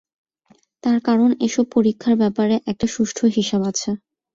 [0.83, 3.89] তার কারণ এসব পরীক্ষার ব্যাপারে একটা সুষ্ঠু হিসাব আছে।